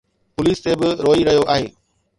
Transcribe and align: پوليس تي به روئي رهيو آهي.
پوليس 0.35 0.59
تي 0.63 0.71
به 0.79 0.89
روئي 1.05 1.21
رهيو 1.27 1.43
آهي. 1.53 1.67